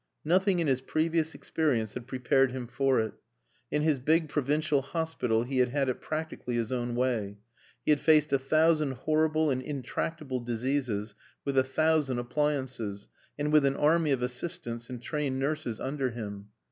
Nothing 0.25 0.57
in 0.57 0.65
his 0.65 0.81
previous 0.81 1.35
experience 1.35 1.93
had 1.93 2.07
prepared 2.07 2.53
him 2.53 2.65
for 2.65 2.99
it. 2.99 3.13
In 3.69 3.83
his 3.83 3.99
big 3.99 4.29
provincial 4.29 4.81
hospital 4.81 5.43
he 5.43 5.59
had 5.59 5.69
had 5.69 5.89
it 5.89 6.01
practically 6.01 6.55
his 6.55 6.71
own 6.71 6.95
way. 6.95 7.37
He 7.85 7.91
had 7.91 7.99
faced 7.99 8.33
a 8.33 8.39
thousand 8.39 8.93
horrible 8.93 9.51
and 9.51 9.61
intractable 9.61 10.39
diseases 10.39 11.13
with 11.45 11.55
a 11.55 11.63
thousand 11.63 12.17
appliances 12.17 13.09
and 13.37 13.53
with 13.53 13.63
an 13.63 13.75
army 13.77 14.09
of 14.09 14.23
assistants 14.23 14.89
and 14.89 14.99
trained 14.99 15.37
nurses 15.37 15.79
under 15.79 16.09
him. 16.09 16.47